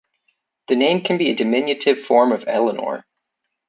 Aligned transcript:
The 0.69 0.75
name 0.75 1.01
can 1.03 1.19
be 1.19 1.29
a 1.29 1.35
diminutive 1.35 1.99
form 2.05 2.31
of 2.31 2.43
Eleanor. 2.47 3.05